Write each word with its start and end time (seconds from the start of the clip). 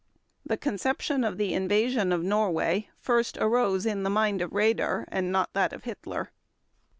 The 0.43 0.57
conception 0.57 1.23
of 1.23 1.37
the 1.37 1.53
invasion 1.53 2.11
of 2.11 2.23
Norway 2.23 2.89
first 2.97 3.37
arose 3.37 3.85
in 3.85 4.01
the 4.01 4.09
mind 4.09 4.41
of 4.41 4.49
Raeder 4.49 5.05
and 5.09 5.31
not 5.31 5.53
that 5.53 5.73
of 5.73 5.83
Hitler. 5.83 6.31